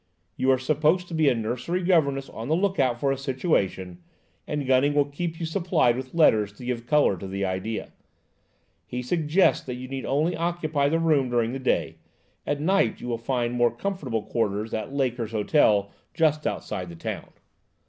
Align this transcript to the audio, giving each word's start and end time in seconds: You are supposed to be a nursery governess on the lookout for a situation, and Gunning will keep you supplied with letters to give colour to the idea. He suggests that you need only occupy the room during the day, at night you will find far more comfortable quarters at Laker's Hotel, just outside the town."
You 0.35 0.49
are 0.49 0.57
supposed 0.57 1.07
to 1.09 1.13
be 1.13 1.29
a 1.29 1.35
nursery 1.35 1.83
governess 1.83 2.27
on 2.27 2.47
the 2.47 2.55
lookout 2.55 2.99
for 2.99 3.11
a 3.11 3.17
situation, 3.19 3.99
and 4.47 4.65
Gunning 4.65 4.95
will 4.95 5.05
keep 5.05 5.39
you 5.39 5.45
supplied 5.45 5.95
with 5.95 6.15
letters 6.15 6.51
to 6.53 6.65
give 6.65 6.87
colour 6.87 7.15
to 7.17 7.27
the 7.27 7.45
idea. 7.45 7.93
He 8.87 9.03
suggests 9.03 9.63
that 9.67 9.75
you 9.75 9.87
need 9.87 10.03
only 10.07 10.35
occupy 10.35 10.89
the 10.89 10.97
room 10.97 11.29
during 11.29 11.53
the 11.53 11.59
day, 11.59 11.97
at 12.47 12.59
night 12.59 12.99
you 12.99 13.07
will 13.09 13.19
find 13.19 13.51
far 13.51 13.57
more 13.59 13.71
comfortable 13.75 14.23
quarters 14.23 14.73
at 14.73 14.91
Laker's 14.91 15.33
Hotel, 15.33 15.91
just 16.15 16.47
outside 16.47 16.89
the 16.89 16.95
town." 16.95 17.29